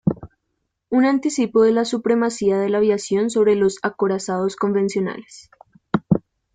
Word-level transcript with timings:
Un 0.89 1.05
anticipo 1.05 1.61
de 1.61 1.73
la 1.73 1.85
supremacía 1.85 2.57
de 2.57 2.69
la 2.69 2.79
aviación 2.79 3.29
sobre 3.29 3.53
los 3.53 3.77
acorazados 3.83 4.55
convencionales. 4.55 5.51